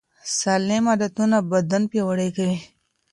سالم 0.39 0.83
عادتونه 0.91 1.37
بدن 1.51 1.83
پیاوړی 1.91 2.29
کوي. 2.37 2.57